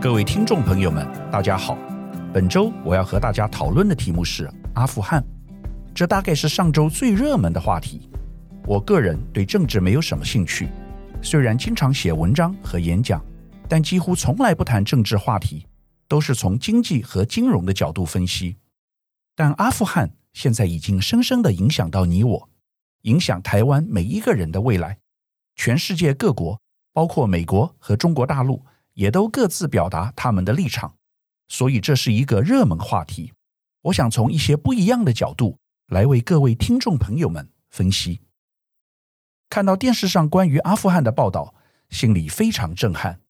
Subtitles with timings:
[0.00, 1.76] 各位听众朋友们，大家好。
[2.32, 5.22] 本周我要和大家讨论的题目是阿富汗，
[5.94, 8.08] 这大概是上周最热门的话题。
[8.64, 10.70] 我个人对政治没有什么兴趣，
[11.20, 13.22] 虽然经常写文章和演讲，
[13.68, 15.66] 但几乎从来不谈政治话题，
[16.08, 18.56] 都是从经济和金融的角度分析。
[19.36, 22.48] 但阿富汗现在已经深深地影响到你我，
[23.02, 24.96] 影响台湾每一个人的未来。
[25.56, 26.58] 全世界各国，
[26.94, 28.64] 包括美国和中国大陆。
[28.94, 30.96] 也都各自表达他们的立场，
[31.48, 33.32] 所以这是一个热门话题。
[33.82, 38.20] 我想从一些不一样的角度来为各位听众朋友们分析。
[39.48, 41.54] 看到电视上关于阿富汗的报道，
[41.88, 43.20] 心里非常震撼，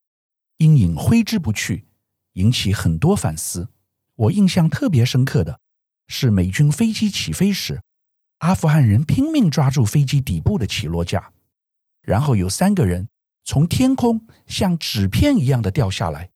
[0.59, 1.87] 阴影挥之不去，
[2.35, 3.69] 引起很多反思。
[4.17, 5.61] 我印象特别深刻的
[6.09, 7.81] 是美军飞机起飞时，
[8.39, 11.33] 阿富汗人拼命抓住飞机底部的起落架，
[12.03, 13.09] 然后有三个人。
[13.51, 16.31] 从天空像纸片一样的掉下来，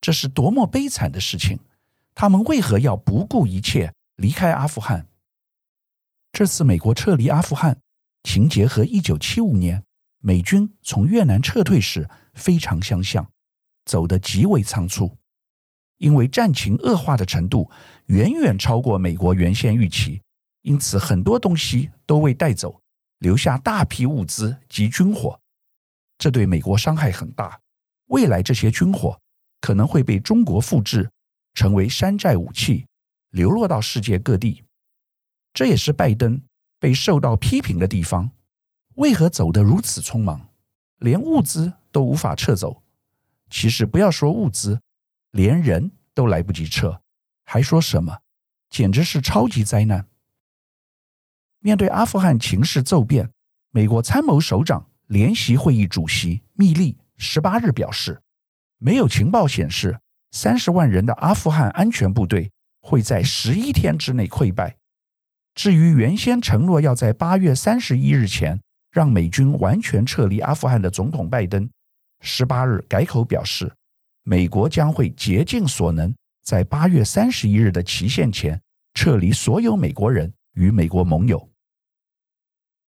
[0.00, 1.58] 这是多么悲惨的事情！
[2.14, 5.08] 他们为何要不顾一切离开阿富汗？
[6.30, 7.80] 这次美国撤离阿富汗，
[8.22, 9.82] 情节和一九七五年
[10.20, 13.28] 美军从越南撤退时非常相像，
[13.84, 15.16] 走得极为仓促。
[15.98, 17.68] 因为战情恶化的程度
[18.06, 20.22] 远远超过美国原先预期，
[20.60, 22.80] 因此很多东西都未带走，
[23.18, 25.41] 留下大批物资及军火。
[26.22, 27.58] 这对美国伤害很大，
[28.06, 29.20] 未来这些军火
[29.60, 31.10] 可能会被中国复制，
[31.52, 32.86] 成为山寨武器，
[33.30, 34.62] 流落到世界各地。
[35.52, 36.40] 这也是拜登
[36.78, 38.30] 被受到批评的地方。
[38.94, 40.48] 为何走得如此匆忙，
[40.98, 42.84] 连物资都无法撤走？
[43.50, 44.80] 其实不要说物资，
[45.32, 47.02] 连人都来不及撤，
[47.42, 48.20] 还说什么？
[48.70, 50.06] 简直是超级灾难。
[51.58, 53.28] 面对阿富汗情势骤变，
[53.72, 54.88] 美国参谋首长。
[55.12, 58.22] 联席会议主席密利十八日表示，
[58.78, 64.74] 没有情报显示三十万人的阿富汗安全部队会在十一天之内溃败。
[65.54, 68.58] 至于原先承诺要在八月三十一日前
[68.90, 71.68] 让美军完全撤离阿富汗的总统拜登，
[72.22, 73.70] 十八日改口表示，
[74.22, 78.58] 美国将会竭尽所能在八月三十一日的期限前
[78.94, 81.50] 撤离所有美国人与美国盟友。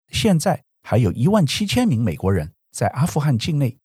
[0.09, 0.66] 现在。
[0.89, 3.77] 还有一万七千名美国人在阿富汗境内，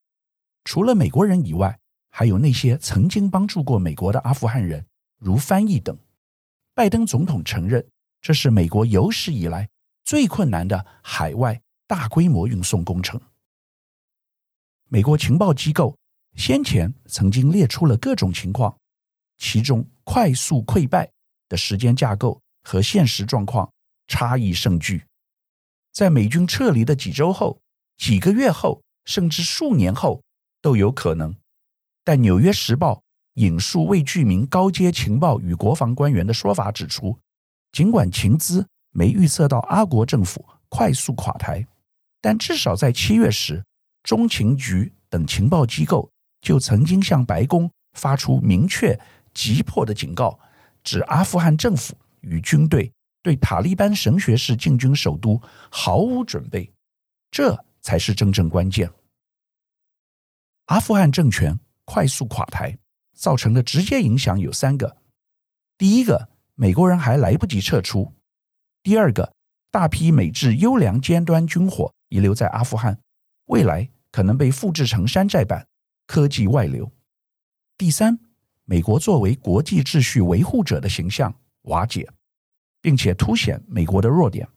[0.63, 1.79] 除了美国人以外，
[2.11, 4.85] 还有那些曾经帮助过美国的阿富汗人，
[5.17, 5.97] 如翻译等。
[6.75, 7.83] 拜登总统承认，
[8.21, 9.67] 这是美国有史以来
[10.03, 13.19] 最困难的海外大规模运送工程。
[14.87, 15.97] 美国情报机构
[16.35, 18.77] 先前曾经列出了各种情况，
[19.39, 21.11] 其中快速溃败
[21.49, 23.67] 的时间架构和现实状况
[24.05, 25.03] 差异甚巨。
[25.91, 27.59] 在美军撤离的几周后、
[27.97, 30.21] 几个月后，甚至数年后
[30.61, 31.35] 都有可能。
[32.03, 32.95] 但《纽约时报》
[33.35, 37.17] 引述未具名高阶情报与国防官员的说法指出，
[37.71, 41.65] 尽管情资没预测到阿国政府快速垮台，
[42.19, 43.63] 但至少在七月时，
[44.03, 46.09] 中情局等情报机构
[46.41, 48.99] 就曾经向白宫发出明确、
[49.33, 50.39] 急迫的警告，
[50.83, 52.91] 指阿富汗政府与军队。
[53.21, 56.71] 对塔利班神学式进军首都毫无准备，
[57.29, 58.91] 这才是真正关键。
[60.65, 62.77] 阿富汗政权快速垮台
[63.13, 64.97] 造成的直接影响有三个：
[65.77, 68.13] 第一个，美国人还来不及撤出；
[68.81, 69.33] 第二个，
[69.69, 72.99] 大批美制优良尖端军火遗留在阿富汗，
[73.45, 75.67] 未来可能被复制成山寨版，
[76.07, 76.85] 科技外流；
[77.77, 78.17] 第三，
[78.63, 82.09] 美国作为国际秩序维护者的形象瓦解。
[82.81, 84.47] 并且凸显美国的弱点。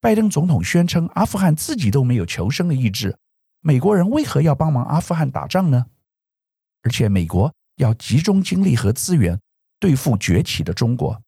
[0.00, 3.18] 拜登总统宣称，阿富汗自己都没有求生的意志，
[3.60, 5.86] 美国人为何要帮忙阿富汗打仗呢？
[6.82, 9.38] 而且，美国要集中精力和资源
[9.78, 11.20] 对付崛起的中国。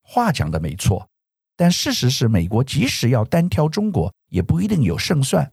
[0.00, 1.06] 话讲的没错，
[1.54, 5.52] 但事实是，美国即使要单挑中国，也不一定有胜算。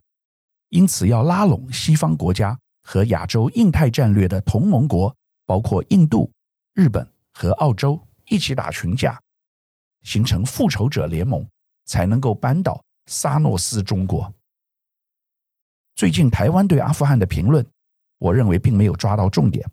[0.69, 5.13] 因此，要拉拢西方国家和亚洲、印太战略的同盟国，
[5.45, 6.31] 包括印度、
[6.73, 9.21] 日本和澳洲，一起打群架。
[10.05, 11.45] 形成复仇者联盟，
[11.85, 14.33] 才能够扳倒萨诺斯中国。
[15.95, 17.65] 最近台湾对阿富汗的评论，
[18.19, 19.67] 我认为并没有抓到重点。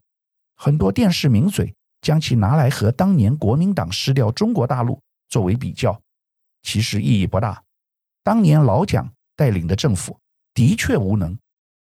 [0.57, 6.01] 很多电视名嘴将其拿来和当年国民党失掉中国大陆作为比较，
[6.63, 7.63] 其实意义不大。
[8.25, 10.19] 当年老蒋带领的政府
[10.55, 11.37] 的确无能，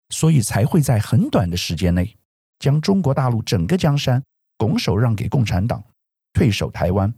[0.09, 2.15] 所以才会在很短的时间内
[2.59, 4.23] 将中国大陆整个江山
[4.57, 5.83] 拱手让给共产党，
[6.31, 7.13] 退守台湾。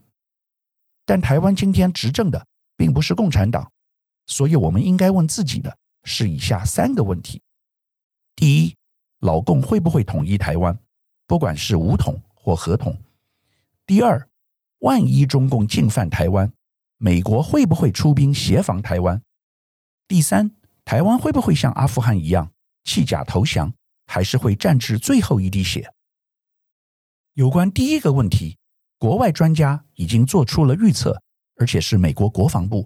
[1.09, 2.45] 但台湾今天执政的
[2.77, 3.71] 并不是共产党，
[4.27, 7.41] 所以我们应该问自己的是以下三个问题：
[8.35, 8.75] 第一，
[9.21, 10.77] 老共会不会统一台湾？
[11.25, 12.95] 不管是武统或和统。
[13.87, 14.29] 第二，
[14.81, 16.53] 万一中共进犯台湾，
[16.97, 19.19] 美国会不会出兵协防台湾？
[20.07, 20.51] 第三，
[20.85, 22.51] 台湾会不会像阿富汗一样
[22.83, 23.73] 弃甲投降，
[24.05, 25.91] 还是会战至最后一滴血？
[27.33, 28.59] 有关第一个问题，
[28.99, 31.17] 国外专家已经做出了预测，
[31.55, 32.85] 而且是美国国防部，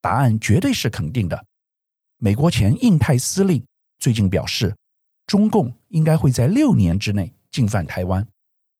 [0.00, 1.44] 答案绝对是肯定的。
[2.18, 3.66] 美国前印太司令
[3.98, 4.76] 最近表示，
[5.26, 8.24] 中共应该会在六年之内进犯台湾，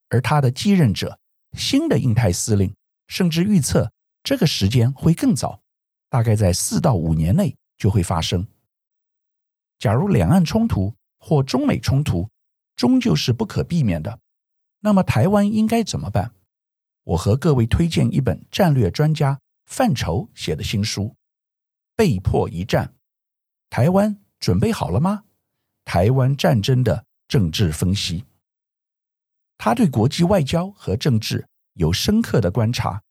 [0.08, 1.18] 而他的继任者，
[1.58, 2.72] 新的印太司令，
[3.08, 3.90] 甚至预测
[4.22, 5.60] 这个时间会更早，
[6.08, 8.46] 大概在四到五年内就会发生。
[9.80, 12.30] 假如两岸冲突或中美冲突
[12.76, 14.20] 终究是不可避免的，
[14.78, 16.32] 那么台湾应该怎么办？
[17.04, 21.04] 我和各位推荐一本战略专家范畴写的新书
[21.96, 22.86] 《被迫一战》。
[23.70, 25.24] 台湾准备好了吗？
[25.84, 28.24] 台湾战争的政治分析。
[29.58, 33.02] 他对国际外交和政治有深刻的观察，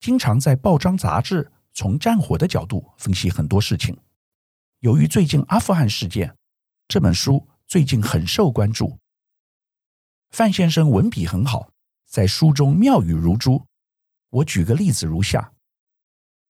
[0.00, 3.96] 经常在报章杂志从战火的角度分析很多事情。
[4.80, 6.34] 由于最近阿富汗事件，
[6.88, 8.98] 这本书最近很受关注。
[10.30, 11.70] 范先生文笔很好，
[12.10, 13.64] 在书中妙语如珠。
[14.30, 15.52] 我举个例子如下：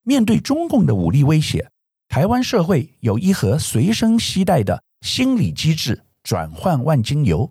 [0.02, 1.70] 面对中共的武力威胁。
[2.08, 7.48] 台湾社会有一盒随身携带的心理机制转换万金油，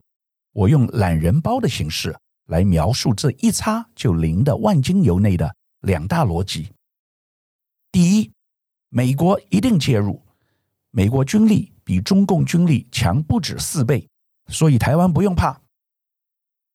[0.52, 2.14] 我用懒人包的形式
[2.48, 6.74] 来描述这一擦就灵的万金油内的两大逻辑。
[7.92, 8.32] 第一，
[8.90, 10.22] 美国一定介入，
[10.92, 14.10] 美国军力比中共军力强不止四倍，
[14.48, 15.62] 所以台湾不用怕。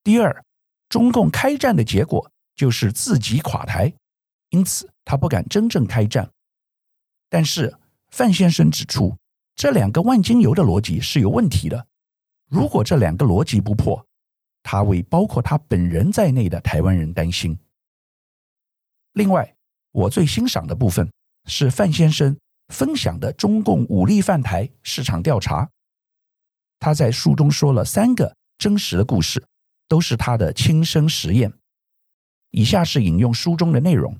[0.02, 0.44] 第二，
[0.88, 3.92] 中共开战的结果就是自己垮台，
[4.50, 6.30] 因此他不敢真正开战。
[7.28, 7.76] 但是
[8.10, 9.16] 范先生指出，
[9.56, 11.86] 这两个万金油的逻辑是有问题的。
[12.48, 14.06] 如果这两个逻辑不破，
[14.62, 17.58] 他为包括他本人在内的台湾人担心。
[19.14, 19.54] 另外，
[19.90, 21.10] 我最欣赏的部分
[21.46, 22.36] 是范先生
[22.68, 25.68] 分享的中共武力犯台市场调查。
[26.78, 29.44] 他在书中说了三个真实的故事，
[29.88, 31.52] 都是他的亲身实验。
[32.50, 34.16] 以下是引用书中的内容：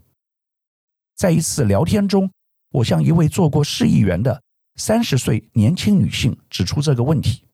[1.15, 2.31] 在一次聊天中。
[2.71, 4.43] 我向一位做过市议员的
[4.75, 7.45] 三十岁年轻女性指出这个问题：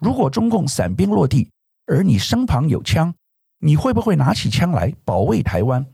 [0.00, 1.50] 如果中共伞兵落地，
[1.86, 3.12] 而你身旁有枪，
[3.58, 5.84] 你会不会拿起枪来保卫台湾？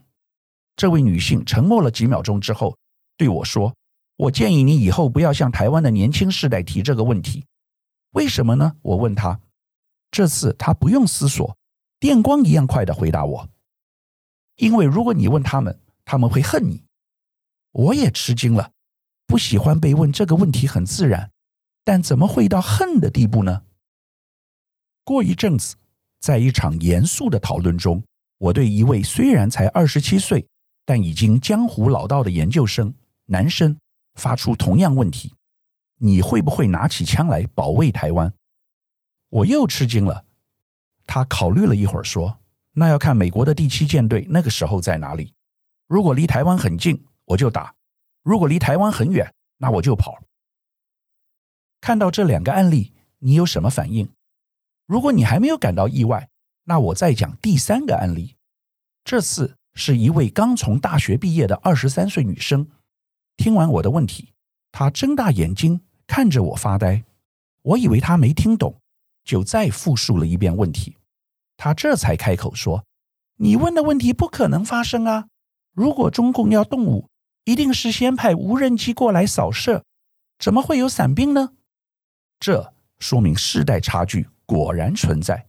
[0.76, 2.76] 这位女性沉默了几秒钟之后，
[3.16, 3.74] 对我说
[4.16, 7.46] ：“我建议你以后不要向台湾的年轻世代提这个问题。
[8.10, 9.40] 为什么呢？”我问她。
[10.14, 11.56] 这次他不用思索，
[11.98, 13.48] 电光一样快地回答我
[14.54, 16.84] ：“因为如果你问他们，他们会恨你。”
[17.74, 18.70] 我也吃惊了，
[19.26, 21.32] 不喜欢被问这个问题很自然，
[21.82, 23.62] 但怎么会到恨的地步呢？
[25.02, 25.74] 过一阵子，
[26.20, 28.00] 在一场严肃的讨论中，
[28.38, 30.46] 我对一位虽然才二十七岁，
[30.86, 32.94] 但已经江湖老道的研究生
[33.24, 33.76] 男生
[34.14, 35.34] 发出同样问题：
[35.98, 38.32] 你会不会拿起枪来保卫台湾？
[39.34, 40.24] 我又吃惊了。
[41.06, 42.38] 他考虑了一会儿，说
[42.72, 45.34] ：“那要看美国的第七舰队那个时候在哪里。
[45.88, 47.74] 如果离台湾很近。”我就打，
[48.22, 50.22] 如果离台湾很远，那我就跑。
[51.80, 54.12] 看到这两个案例，你有什么反应？
[54.84, 56.28] 如果你还没有感到意外，
[56.64, 58.36] 那我再讲第三个案例。
[59.04, 62.68] 这次是一位刚从大学毕业的二十三岁女生。
[63.38, 64.34] 听完我的问题，
[64.70, 67.04] 她睁大眼睛看着我发呆。
[67.62, 68.82] 我以为她没听懂，
[69.24, 70.96] 就再复述了一遍问题。
[71.56, 72.84] 他这才开口说
[73.38, 75.26] ：“你问的问题不可能发生啊！
[75.72, 77.08] 如果中共要动武。”
[77.46, 79.84] 一定是先派无人机过来扫射，
[80.38, 81.52] 怎么会有伞兵呢？
[82.40, 85.46] 这说明世代差距果然存在。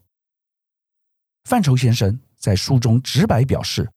[1.46, 3.90] 范畴先生在书中直白表示，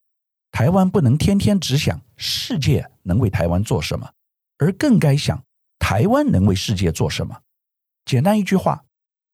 [0.52, 4.08] 台湾不能天天只想世界能为台湾做什么，
[4.58, 5.42] 而更该想
[5.80, 7.36] 台湾能为世界做什么。
[8.04, 8.84] 简单一句话，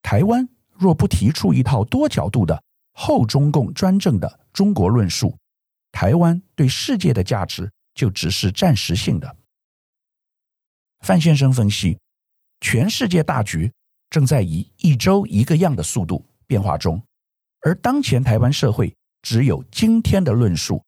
[0.04, 5.36] 台湾若不提出一套多角度的后中共专政的中国论述，
[5.90, 7.68] 台湾对世界的价值。
[7.94, 9.36] 就只是暂时性的。
[11.02, 11.96] 范先生分析，
[12.60, 13.72] 全世界大局
[14.10, 17.00] 正在以一周一个样的速度变化中，
[17.60, 18.92] 而当前台湾社会
[19.22, 20.84] 只有今天的论述，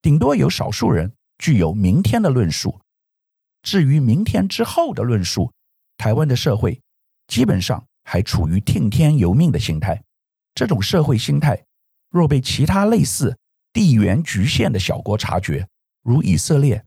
[0.00, 2.80] 顶多有少数人具有明天的论述。
[3.62, 5.52] 至于明天之后的论述，
[5.98, 6.80] 台湾的社会
[7.26, 10.02] 基本上还处于听天由命的心态。
[10.54, 11.64] 这种社会心态，
[12.10, 13.36] 若被其他类似
[13.72, 15.66] 地缘局限的小国察觉，
[16.02, 16.84] 如以色列、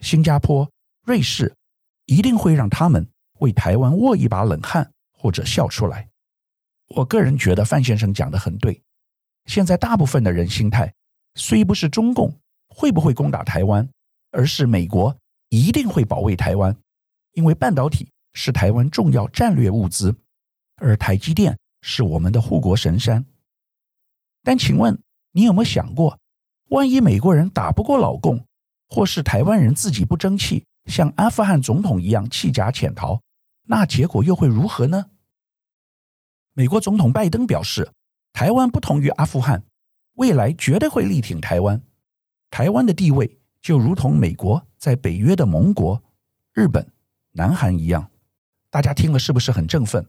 [0.00, 0.70] 新加坡、
[1.04, 1.54] 瑞士，
[2.04, 3.08] 一定会让他们
[3.40, 6.08] 为台湾握一把冷汗，或者笑出来。
[6.88, 8.82] 我个人觉得范先生讲的很对。
[9.46, 10.92] 现在大部分的人心态，
[11.34, 13.88] 虽不是中共会不会攻打台湾，
[14.30, 15.16] 而是美国
[15.48, 16.76] 一定会保卫台湾，
[17.32, 20.14] 因为半导体是台湾重要战略物资，
[20.76, 23.24] 而台积电是我们的护国神山。
[24.42, 25.02] 但请问
[25.32, 26.18] 你有没有想过，
[26.68, 28.46] 万一美国人打不过老共，
[28.88, 33.20] 或是台湾人自己不争气，像阿富汗总统一样弃甲潜逃，
[33.64, 35.06] 那结果又会如何呢？
[36.52, 37.90] 美国总统拜登表示，
[38.32, 39.64] 台湾不同于阿富汗，
[40.14, 41.82] 未来绝对会力挺台湾。
[42.50, 46.02] 台湾的地位就如同美国在北约的盟国
[46.54, 46.90] 日本、
[47.32, 48.10] 南韩一样。
[48.70, 50.06] 大家听了是不是很振奋？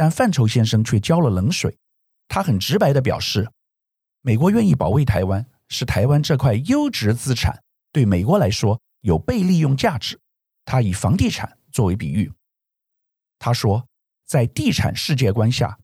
[0.00, 1.76] 但范畴先生却浇了冷水。
[2.26, 3.46] 他很直白地表示，
[4.22, 10.18] 美国愿意保卫台湾，是台湾这块优质资产对美国来说有被利用价值。
[10.64, 12.32] 他以房地产作为比喻，
[13.38, 13.86] 他说。
[14.24, 15.76] 在地产世界观下，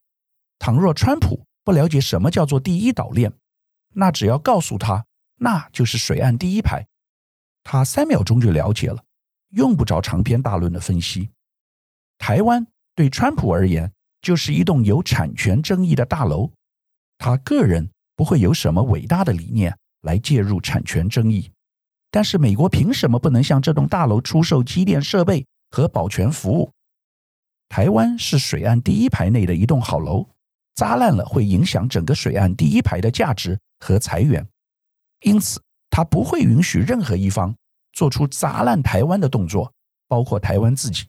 [0.60, 3.32] 倘若川普不了解什么叫做第一岛链，
[3.92, 5.04] 那只要告诉他，
[5.34, 6.86] 那就是水岸第一排，
[7.64, 9.02] 他三秒钟就了解了，
[9.48, 11.28] 用不着长篇大论的分析。
[12.18, 13.92] 台湾对川普而言
[14.22, 16.50] 就是一栋有产权争议的大楼，
[17.18, 21.50] 他个人不会有什么伟大的理念来介入产权争议，
[22.10, 26.70] 但是美国凭什么不能向这栋大楼出售机电设备和保全服务？
[27.68, 30.28] 台湾是水岸第一排内的一栋好楼，
[30.74, 34.46] 砸烂了会影响整个水岸第一排的价值和财源，
[35.22, 37.54] 因此他不会允许任何一方
[37.92, 39.72] 做出砸烂台湾的动作，
[40.06, 41.06] 包括台湾自己。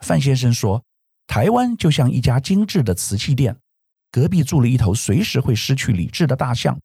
[0.00, 0.82] 范先生说，
[1.26, 3.58] 台湾就像一家精致的瓷器店，
[4.10, 6.78] 隔壁住了一头随时会失去理智的大象。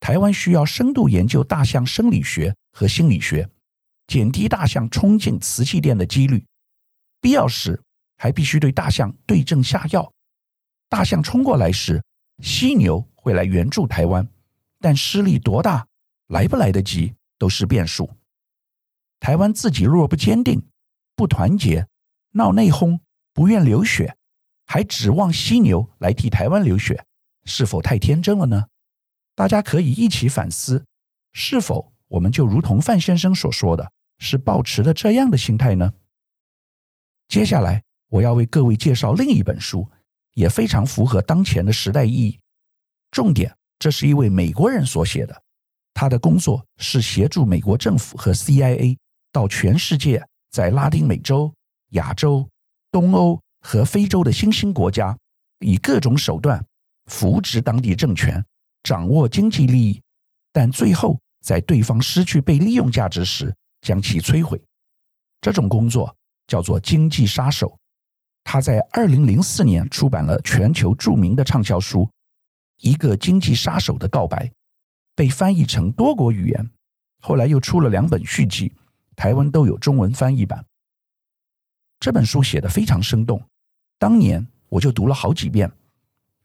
[0.00, 3.48] 台湾需要深度研究大象生理学和心理学，
[4.06, 6.44] 减低大象冲进瓷器店的几率。
[7.20, 7.82] 必要时
[8.16, 10.12] 还必须对大象对症下药。
[10.88, 12.02] 大象冲过来时，
[12.42, 14.26] 犀牛会来援助台湾，
[14.78, 15.84] 但施力多大、
[16.28, 18.08] 来不来得及都是变数。
[19.18, 20.64] 台湾自己若不坚定、
[21.16, 21.88] 不团结、
[22.30, 23.00] 闹内讧、
[23.38, 24.16] 不愿流血，
[24.66, 27.06] 还指望犀牛来替台湾流血，
[27.44, 28.66] 是否太天真了呢？
[29.36, 30.84] 大家可以一起反思，
[31.32, 35.92] 是否我们就如同范先生所说的，是抱持了这样的心态呢？
[37.28, 39.88] 接下来，我要为各位介绍另一本书，
[40.34, 42.40] 也非常符合当前的时代意义。
[43.12, 45.42] 重点，这是一位美国人所写的，
[45.94, 48.98] 他的工作是协助美国政府和 CIA
[49.30, 51.54] 到全世界，在拉丁美洲、
[51.90, 52.44] 亚洲、
[52.90, 55.16] 东欧和非洲的新兴国家，
[55.60, 56.64] 以各种手段
[57.06, 58.44] 扶植当地政权，
[58.82, 60.02] 掌握经济利益，
[60.52, 64.60] 但最后在对方失去被利用价值时，将其摧毁。
[65.40, 66.14] 这种工作。
[66.48, 67.66] 叫做《经济杀手》，
[68.42, 72.04] 他在二零零四年出版了全球著名的畅销书
[72.78, 74.46] 《一个经济杀手的告白》，
[75.14, 76.70] 被翻译成多国语言，
[77.20, 78.72] 后来又出了两本续集，
[79.14, 80.64] 台湾都有中文翻译版。
[82.00, 83.42] 这本书写得非常生动，
[83.98, 85.70] 当年我就读了好几遍，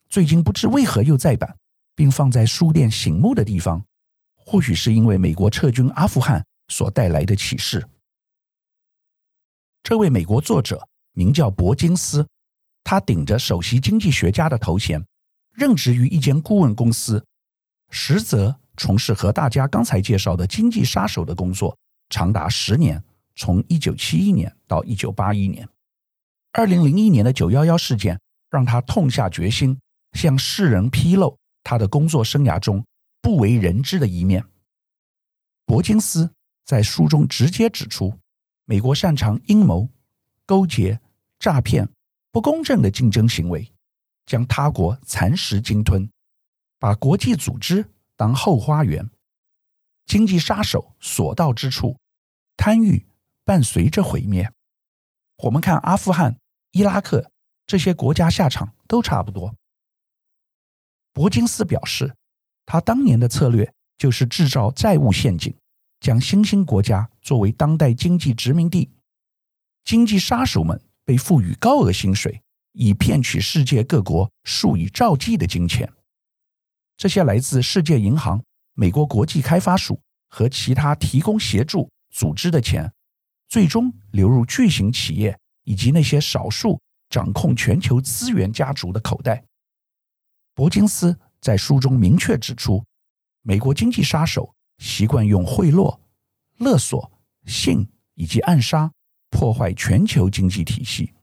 [0.10, 1.56] 最近不知为何又再版，
[1.96, 3.84] 并放在书店醒目的地方，
[4.36, 7.88] 或许是因为美国撤军阿富汗所带来的启示。
[9.84, 12.28] 这位美国作者名叫伯金斯，
[12.84, 15.06] 他顶着首席经济学家的头衔，
[15.54, 17.24] 任职于一间顾问公司，
[17.92, 21.78] 实则从事和大家刚才介绍的经济杀手的工作，
[22.10, 23.04] 长达十年，
[23.36, 25.68] 从一九七一年到一九八一年。
[26.52, 29.80] 二零零一年的九幺幺事件让他痛下决心，
[30.13, 32.86] 向世人披露他的工作生涯中
[33.22, 34.46] 不为人知的一面。
[35.66, 36.32] 伯金斯
[36.66, 38.18] 在书中直接指出。
[38.66, 39.90] 美国擅长阴谋、
[40.46, 40.98] 勾结、
[41.38, 41.90] 诈骗、
[42.32, 43.70] 不公正的竞争行为，
[44.25, 46.10] 将他国蚕食鲸吞，
[46.80, 47.86] 把国际组织
[48.16, 49.10] 当后花园。
[50.06, 51.98] 经济杀手所到之处，
[52.56, 53.06] 贪欲
[53.44, 54.52] 伴随着毁灭。
[55.38, 56.38] 我们看阿富汗、
[56.72, 57.32] 伊拉克
[57.66, 59.56] 这些国家下场都差不多。
[61.12, 62.16] 伯金斯表示，
[62.66, 65.56] 他当年的策略就是制造债务陷阱。
[66.00, 68.92] 将新兴国家作为当代经济殖民地，
[69.86, 72.42] 经济杀手们被赋予高额薪水，
[72.74, 75.90] 以骗取世界各国数以兆计的金钱。
[76.98, 79.98] 这些来自世界银行、美国国际开发署
[80.28, 82.92] 和其他提供协助组织的钱，
[83.54, 89.44] 最终流入巨型企业以及那些少数掌控全球资源家族的口袋。
[90.56, 92.84] 伯金斯在书中明确指出，
[93.44, 94.56] 美国经济杀手。
[94.80, 96.00] 习惯用贿赂、
[96.58, 97.12] 勒索、
[97.46, 98.92] 性以及暗杀
[99.30, 101.14] 破坏全球经济体系。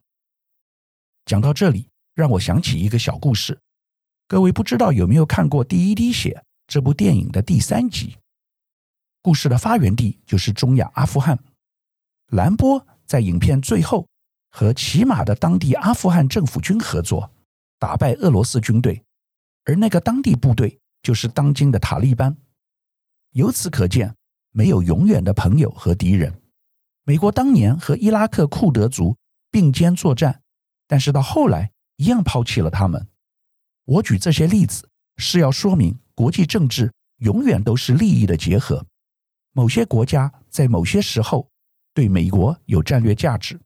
[1.26, 3.60] 讲到这里，让我想起一个小故事。
[4.28, 6.30] 各位不知道有没有看过《第一滴血》
[6.68, 8.16] 这部电影的第三集？
[9.20, 11.36] 故事的发源地就是中亚阿富汗。
[12.30, 14.06] 兰波在影片最后
[14.50, 17.30] 和骑马的当地阿富汗政府军合作，
[17.78, 19.02] 打败俄罗斯军队，
[19.64, 22.36] 而那个当地部队就是当今的塔利班。
[23.32, 24.14] 由此可见，
[24.52, 26.40] 没有永远的朋友和敌人。
[27.04, 29.16] 美国当年和伊拉克库德族
[29.50, 30.42] 并肩作战，
[30.86, 33.08] 但是到后来一样抛弃了他们。
[33.84, 38.86] 我举这些例子是要说明，国际政治永远都是利益的结合。
[39.52, 41.48] 某些国家在某些时候
[41.92, 43.60] 对美国有战略价值，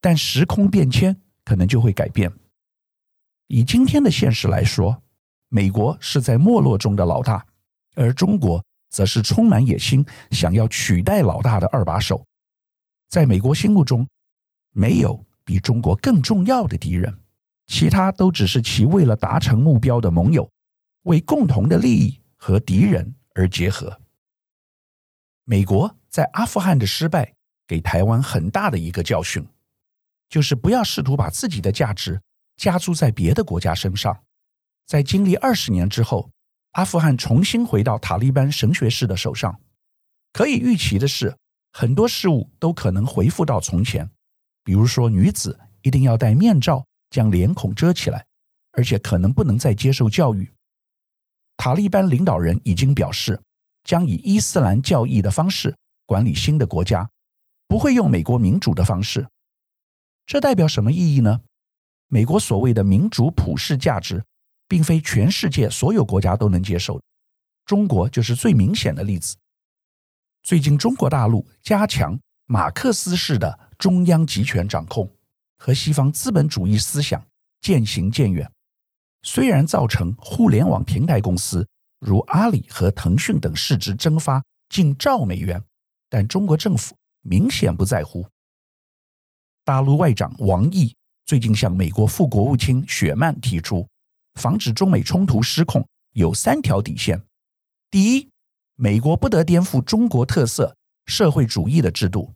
[0.00, 2.32] 但时空变迁可能就会改变。
[3.46, 5.02] 以今天的现实来说，
[5.48, 7.46] 美国是在没落中的老大，
[7.94, 12.24] 而中国则是充满野心，想要取代老大的二把手。
[13.08, 14.08] 在美国心目中，
[14.70, 17.18] 没有比中国更重要的敌人。
[17.66, 20.50] 其他都只是其为了达成目标的盟友，
[21.02, 24.00] 为共同的利益和敌人而结合。
[25.44, 27.34] 美国在阿富汗的失败，
[27.72, 29.42] 给台湾很大的一个教训，
[30.28, 32.20] 就是不要试图把自己的价值
[32.58, 34.22] 加注在别的国家身上。
[34.84, 36.30] 在经历二十年之后，
[36.72, 39.58] 阿富汗重新回到塔利班神学士的手上。
[40.34, 41.34] 可以预期的是，
[41.72, 44.06] 很多事物都可能恢复到从前，
[44.62, 46.84] 比如说女子一定要戴面罩。
[47.08, 48.26] 将脸孔遮起来，
[48.72, 50.50] 而且可能不能再接受教育。
[51.56, 53.40] 塔利班领导人已经表示，
[53.84, 55.74] 将以伊斯兰教义的方式
[56.04, 57.08] 管理新的国家，
[57.72, 59.26] 不会用美国民主的方式。
[60.26, 61.40] 这代表什么意义呢？
[62.08, 64.22] 美国所谓的民主普世价值，
[64.68, 67.00] 并非全世界所有国家都能接受。
[67.64, 69.34] 中国就是最明显的例子。
[70.42, 75.10] 最近，中国大陆加强马克思式的中央集权掌控。
[75.56, 77.26] 和西方资本主义思想
[77.62, 78.52] 渐行渐远，
[79.22, 81.66] 虽然造成互联网平台公司
[82.00, 85.64] 如阿里和腾讯等市值蒸发近兆美元，
[86.10, 88.26] 但中国政府明显不在乎。
[89.64, 93.88] 大陆外长王毅最近向美国副国务卿雪曼提出，
[94.34, 97.22] 防止中美冲突失控有三条底线：
[97.90, 98.28] 第一，
[98.74, 102.34] 美国不得颠覆中国特色社会主义的制度；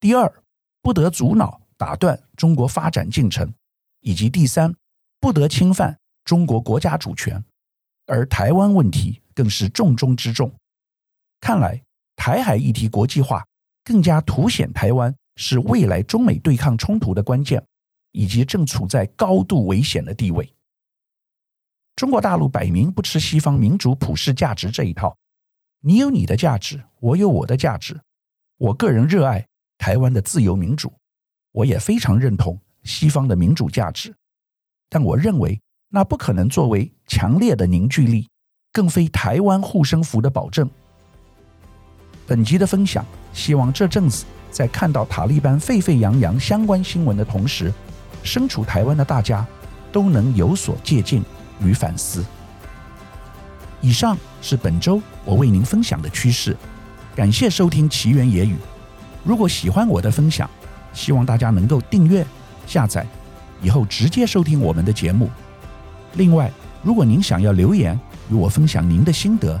[0.00, 0.42] 第二，
[0.80, 1.60] 不得阻挠。
[1.76, 3.52] 打断中国发展进程，
[3.98, 4.72] 以及第三，
[5.18, 7.44] 不得侵犯中国国家主权，
[8.06, 10.54] 而台湾问题更是重中之重。
[11.40, 11.82] 看来，
[12.14, 13.44] 台海议题国际化
[13.84, 17.62] 更加凸显台湾是未来中美对抗冲突的关键，
[18.12, 20.52] 以及正处在高度危险的地位。
[21.94, 25.16] 中国大陆摆明不吃西方民主普世价值这一套，
[25.80, 28.00] 你有你的价值，我有我的价值。
[28.56, 29.46] 我个人热爱
[29.78, 30.92] 台湾的自由民主。
[31.52, 34.12] 我也非常认同西方的民主价值，
[34.88, 38.28] 但我认为那不可能作为强烈的凝聚力，
[38.72, 40.68] 更非台湾护身符的保证。
[42.26, 47.72] 本集的分享，希望这阵子在看到塔利班沸沸扬扬相关新闻的同时，
[48.22, 49.46] 身处台湾的大家
[49.92, 51.22] 都能有所借鉴
[51.60, 52.24] 与反思。
[53.82, 56.56] 以上是本周我为您分享的趋势，
[57.14, 58.56] 感谢收听奇缘野语。
[59.22, 60.48] 如果喜欢我的分享，
[60.94, 62.24] 希望大家能够订阅、
[62.66, 63.06] 下载，
[63.60, 65.30] 以后直接收听我们的节目。
[66.14, 66.50] 另外，
[66.82, 67.98] 如果您想要留言
[68.30, 69.60] 与我分享您的心得，